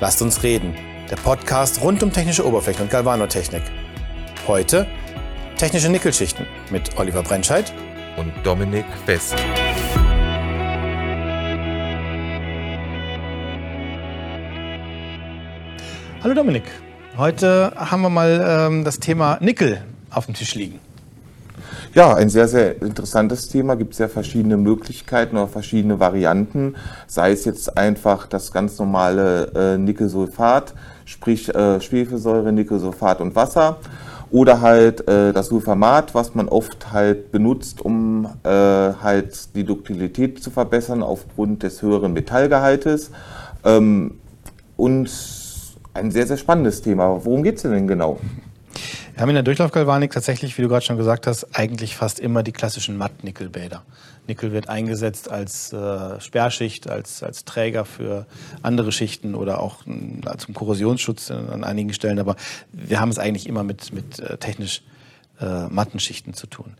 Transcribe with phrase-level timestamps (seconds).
[0.00, 0.76] Lasst uns reden.
[1.10, 3.62] Der Podcast rund um technische Oberflächen und Galvanotechnik.
[4.46, 4.86] Heute
[5.56, 7.72] technische Nickelschichten mit Oliver Brentscheid
[8.16, 9.34] und Dominik West.
[16.22, 16.64] Hallo Dominik.
[17.16, 20.78] Heute haben wir mal ähm, das Thema Nickel auf dem Tisch liegen.
[21.94, 23.74] Ja, ein sehr, sehr interessantes Thema.
[23.74, 26.76] Gibt sehr verschiedene Möglichkeiten oder verschiedene Varianten.
[27.06, 30.74] Sei es jetzt einfach das ganz normale äh, Nickelsulfat,
[31.06, 33.78] sprich äh, Schwefelsäure, Nickelsulfat und Wasser.
[34.30, 40.42] Oder halt äh, das Sulfamat, was man oft halt benutzt, um äh, halt die Duktilität
[40.42, 43.10] zu verbessern aufgrund des höheren Metallgehaltes.
[43.64, 44.16] Ähm,
[44.76, 45.10] und
[45.94, 47.24] ein sehr, sehr spannendes Thema.
[47.24, 48.18] Worum geht es denn genau?
[49.18, 52.44] Wir haben in der Durchlaufgalvanik tatsächlich, wie du gerade schon gesagt hast, eigentlich fast immer
[52.44, 53.82] die klassischen Matt-Nickelbäder.
[54.28, 58.26] Nickel wird eingesetzt als äh, Sperrschicht, als, als Träger für
[58.62, 62.20] andere Schichten oder auch äh, zum Korrosionsschutz an einigen Stellen.
[62.20, 62.36] Aber
[62.70, 64.82] wir haben es eigentlich immer mit, mit äh, technisch
[65.40, 66.74] äh, matten Schichten zu tun.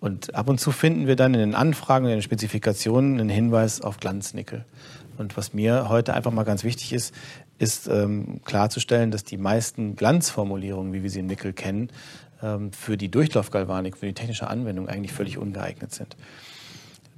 [0.00, 3.82] Und ab und zu finden wir dann in den Anfragen, in den Spezifikationen einen Hinweis
[3.82, 4.64] auf Glanznickel.
[5.18, 7.14] Und was mir heute einfach mal ganz wichtig ist,
[7.62, 11.90] ist ähm, klarzustellen, dass die meisten Glanzformulierungen, wie wir sie im Nickel kennen,
[12.42, 16.16] ähm, für die Durchlaufgalvanik, für die technische Anwendung eigentlich völlig ungeeignet sind.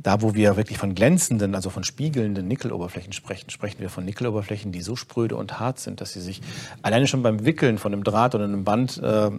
[0.02, 4.70] Da, wo wir wirklich von glänzenden, also von spiegelnden Nickeloberflächen sprechen, sprechen wir von Nickeloberflächen,
[4.70, 6.42] die so spröde und hart sind, dass sie sich
[6.82, 9.30] alleine schon beim Wickeln von einem Draht oder einem Band äh,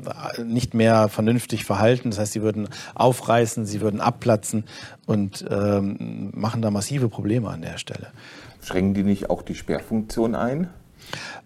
[0.43, 2.09] nicht mehr vernünftig verhalten.
[2.09, 4.63] Das heißt, sie würden aufreißen, sie würden abplatzen
[5.05, 8.07] und ähm, machen da massive Probleme an der Stelle.
[8.63, 10.69] Schränken die nicht auch die Sperrfunktion ein?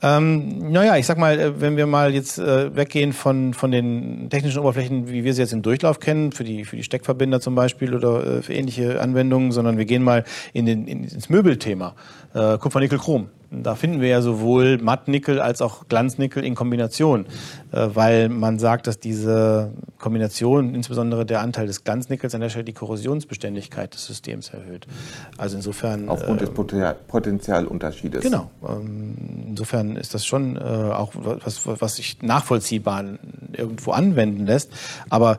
[0.02, 4.30] Ähm, naja, ich sag mal, äh, wenn wir mal jetzt äh, weggehen von, von den
[4.30, 7.56] technischen Oberflächen, wie wir sie jetzt im Durchlauf kennen, für die, für die Steckverbinder zum
[7.56, 11.96] Beispiel oder äh, für ähnliche Anwendungen, sondern wir gehen mal in den, in, ins Möbelthema.
[12.34, 13.30] Äh, Kupfer, Nickel, Chrom.
[13.52, 17.26] Da finden wir ja sowohl Mattnickel als auch Glanznickel in Kombination,
[17.72, 22.66] äh, weil man sagt, dass diese Kombination, insbesondere der Anteil des Glanznickels an der Stelle
[22.66, 24.88] die Korrosionsbeständigkeit des Systems erhöht.
[25.38, 26.54] Also insofern aufgrund äh, des
[27.08, 28.22] Potentialunterschiedes.
[28.22, 28.52] Genau.
[28.68, 33.04] Ähm, insofern ist das schon äh, auch was, was sich nachvollziehbar
[33.54, 34.72] irgendwo anwenden lässt.
[35.10, 35.38] Aber äh,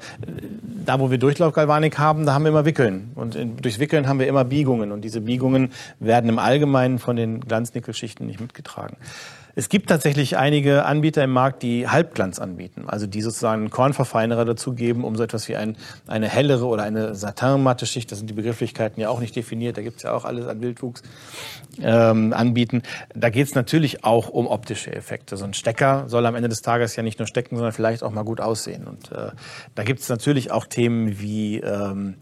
[0.85, 4.19] da, wo wir Durchlaufgalvanik haben, da haben wir immer Wickeln und in, durchs Wickeln haben
[4.19, 8.97] wir immer Biegungen und diese Biegungen werden im Allgemeinen von den Glanznickel Schichten nicht mitgetragen.
[9.61, 14.47] Es gibt tatsächlich einige Anbieter im Markt, die Halbglanz anbieten, also die sozusagen einen Kornverfeinerer
[14.47, 15.77] dazugeben, um so etwas wie ein,
[16.07, 19.83] eine hellere oder eine satinmatte Schicht, das sind die Begrifflichkeiten ja auch nicht definiert, da
[19.83, 21.03] gibt es ja auch alles an Wildwuchs,
[21.83, 22.85] ähm, anbieten.
[23.15, 25.37] Da geht es natürlich auch um optische Effekte.
[25.37, 28.13] So ein Stecker soll am Ende des Tages ja nicht nur stecken, sondern vielleicht auch
[28.13, 28.87] mal gut aussehen.
[28.87, 29.33] Und äh,
[29.75, 32.15] da gibt es natürlich auch Themen wie ähm,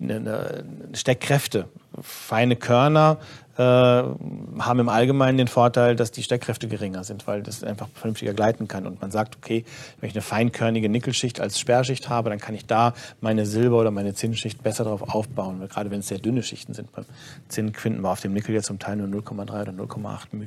[0.00, 1.68] eine, eine Steckkräfte,
[2.02, 3.18] feine Körner,
[3.60, 8.32] äh, haben im Allgemeinen den Vorteil, dass die Steckkräfte geringer sind, weil das einfach vernünftiger
[8.32, 8.86] gleiten kann.
[8.86, 9.64] Und man sagt, okay,
[10.00, 13.90] wenn ich eine feinkörnige Nickelschicht als Sperrschicht habe, dann kann ich da meine Silber- oder
[13.90, 15.60] meine Zinnschicht besser darauf aufbauen.
[15.68, 16.90] Gerade wenn es sehr dünne Schichten sind.
[16.92, 17.04] Beim
[17.48, 20.46] Zinn finden wir auf dem Nickel jetzt zum Teil nur 0,3 oder 0,8 μ.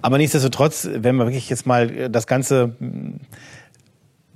[0.00, 2.74] Aber nichtsdestotrotz, wenn wir wirklich jetzt mal das Ganze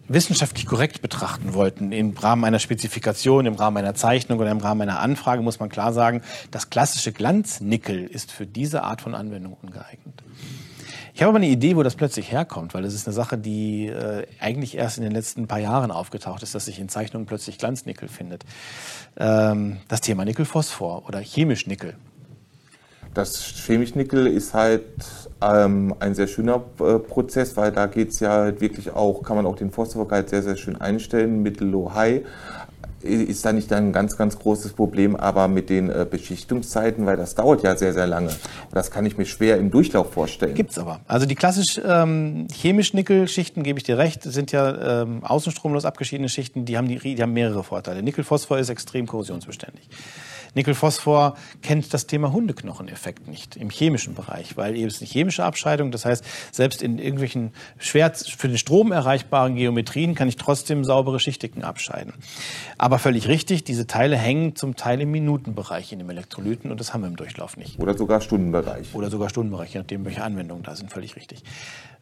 [0.08, 4.82] wissenschaftlich korrekt betrachten wollten, im Rahmen einer Spezifikation, im Rahmen einer Zeichnung oder im Rahmen
[4.82, 9.56] einer Anfrage, muss man klar sagen, das klassische Glanznickel ist für diese Art von Anwendung
[9.62, 10.22] ungeeignet.
[11.16, 13.86] Ich habe aber eine Idee, wo das plötzlich herkommt, weil das ist eine Sache, die
[13.86, 17.56] äh, eigentlich erst in den letzten paar Jahren aufgetaucht ist, dass sich in Zeichnungen plötzlich
[17.56, 18.44] Glanznickel findet.
[19.16, 21.94] Ähm, das Thema Nickelphosphor oder chemisch Nickel.
[23.16, 24.84] Das chemisch Nickel ist halt
[25.40, 29.36] ähm, ein sehr schöner äh, Prozess, weil da geht es ja halt wirklich auch, kann
[29.36, 32.26] man auch den Phosphorgehalt sehr, sehr schön einstellen, mittel, low, high.
[33.06, 37.34] Ist da nicht ein ganz, ganz großes Problem, aber mit den äh, Beschichtungszeiten, weil das
[37.34, 38.30] dauert ja sehr, sehr lange.
[38.72, 40.54] Das kann ich mir schwer im Durchlauf vorstellen.
[40.54, 41.00] Gibt's aber.
[41.06, 46.28] Also die klassisch ähm, chemisch Nickelschichten, gebe ich dir recht, sind ja ähm, außenstromlos abgeschiedene
[46.28, 48.02] Schichten, die haben, die, die haben mehrere Vorteile.
[48.02, 49.88] Nickelphosphor ist extrem korrosionsbeständig.
[50.56, 55.90] Nickelphosphor kennt das Thema Hundeknocheneffekt nicht im chemischen Bereich, weil eben es eine chemische Abscheidung.
[55.90, 61.20] Das heißt, selbst in irgendwelchen schwer für den Strom erreichbaren Geometrien kann ich trotzdem saubere
[61.20, 62.14] Schichtigen abscheiden.
[62.78, 66.92] Aber völlig richtig, diese Teile hängen zum Teil im Minutenbereich in dem Elektrolyten und das
[66.92, 67.78] haben wir im Durchlauf nicht.
[67.78, 68.94] Oder sogar Stundenbereich.
[68.94, 71.42] Oder sogar Stundenbereich, je nachdem, welche Anwendungen da sind, völlig richtig.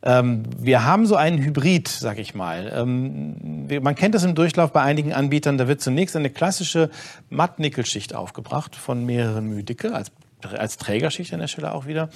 [0.02, 2.72] Ähm, wir haben so einen Hybrid, sag ich mal.
[2.74, 5.56] Ähm, man kennt das im Durchlauf bei einigen Anbietern.
[5.56, 6.90] Da wird zunächst eine klassische
[7.30, 10.10] Mattnickelschicht aufgebracht von mehreren Mühdicke als
[10.46, 12.08] als Trägerschicht an der Stelle auch wieder.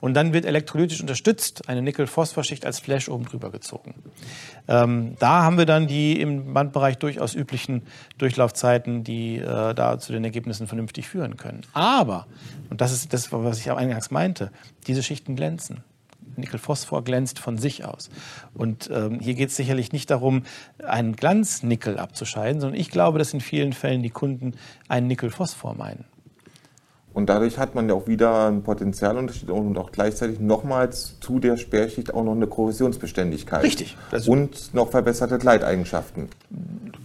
[0.00, 3.94] Und dann wird elektrolytisch unterstützt eine Nickel-Phosphorschicht als Flash oben drüber gezogen.
[4.68, 7.82] Ähm, da haben wir dann die im Bandbereich durchaus üblichen
[8.18, 11.62] Durchlaufzeiten, die äh, da zu den Ergebnissen vernünftig führen können.
[11.72, 12.26] Aber,
[12.70, 14.50] und das ist das, was ich auch eingangs meinte,
[14.86, 15.84] diese Schichten glänzen
[16.36, 18.10] Nickelphosphor glänzt von sich aus.
[18.54, 20.42] Und ähm, hier geht es sicherlich nicht darum,
[20.84, 24.54] einen Glanznickel abzuscheiden, sondern ich glaube, dass in vielen Fällen die Kunden
[24.88, 26.04] einen Nickelphosphor meinen.
[27.12, 31.56] Und dadurch hat man ja auch wieder einen Potenzialunterschied und auch gleichzeitig nochmals zu der
[31.56, 33.64] Sperrschicht auch noch eine Korrosionsbeständigkeit.
[33.64, 33.96] Richtig.
[34.26, 36.28] Und noch verbesserte Gleiteigenschaften.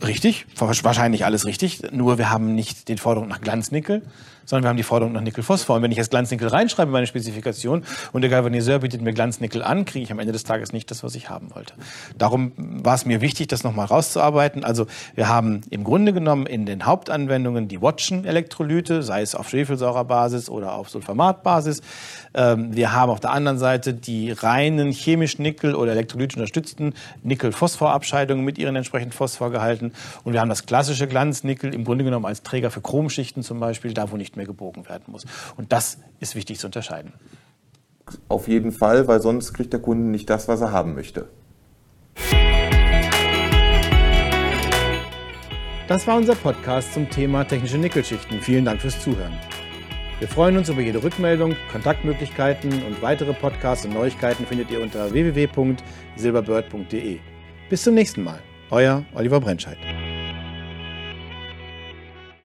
[0.06, 1.92] Richtig, wahrscheinlich alles richtig.
[1.92, 4.04] Nur wir haben nicht die Forderung nach Glanznickel,
[4.46, 5.78] sondern wir haben die Forderung nach Nickelphosphor.
[5.78, 7.84] Und wenn ich jetzt Glanznickel reinschreibe in meine Spezifikation
[8.14, 11.04] und der Galvaniseur bietet mir Glanznickel an, kriege ich am Ende des Tages nicht das,
[11.04, 11.74] was ich haben wollte.
[12.18, 14.64] Darum war es mir wichtig, das nochmal rauszuarbeiten.
[14.64, 20.50] Also wir haben im Grunde genommen in den Hauptanwendungen die Watschen-Elektrolyte, sei es auf Schwefelsäurerbasis
[20.50, 21.82] oder auf Sulfamatbasis.
[22.34, 26.94] Ähm, wir haben auf der anderen Seite die reinen chemisch Nickel- oder elektrolytisch unterstützten
[27.24, 29.94] Nickel-Phosphor-Abscheidungen mit ihren entsprechenden Phosphorgehalten.
[30.24, 33.94] Und wir haben das klassische Glanznickel im Grunde genommen als Träger für Chromschichten zum Beispiel,
[33.94, 35.26] da wo nicht mehr gebogen werden muss.
[35.58, 37.14] Und das ist wichtig zu unterscheiden.
[38.28, 41.28] Auf jeden Fall, weil sonst kriegt der Kunde nicht das, was er haben möchte.
[45.88, 48.42] Das war unser Podcast zum Thema technische Nickelschichten.
[48.42, 49.34] Vielen Dank fürs Zuhören.
[50.20, 55.12] Wir freuen uns über jede Rückmeldung, Kontaktmöglichkeiten und weitere Podcasts und Neuigkeiten findet ihr unter
[55.12, 57.20] www.silberbird.de.
[57.70, 58.40] Bis zum nächsten Mal.
[58.72, 59.78] Euer Oliver Brentscheid.